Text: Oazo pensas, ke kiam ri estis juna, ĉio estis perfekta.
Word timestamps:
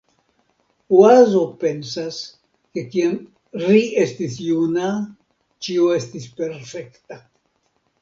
Oazo 0.99 1.41
pensas, 1.63 2.17
ke 2.73 2.85
kiam 2.95 3.15
ri 3.67 3.85
estis 4.07 4.41
juna, 4.49 4.91
ĉio 5.69 5.95
estis 6.03 6.31
perfekta. 6.43 7.25